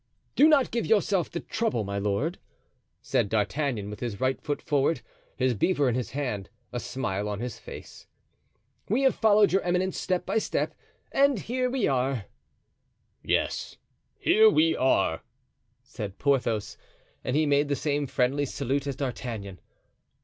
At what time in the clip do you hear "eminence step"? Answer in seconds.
9.61-10.25